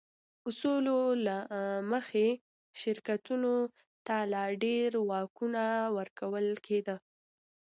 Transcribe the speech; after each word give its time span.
اصولو 0.49 0.99
له 1.25 1.37
مخې 1.91 2.27
شرکتونو 2.81 3.53
ته 4.07 4.15
لا 4.33 4.45
ډېر 4.63 4.89
واکونه 5.09 5.63
ورکول 5.97 6.47
کېده. 6.65 6.95